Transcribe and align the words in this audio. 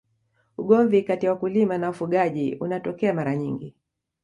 ugomvi 0.57 1.03
kati 1.03 1.25
ya 1.25 1.31
wakulima 1.31 1.77
na 1.77 1.87
wafugaji 1.87 2.55
unatokea 2.55 3.13
mara 3.13 3.35
nyingi 3.35 3.75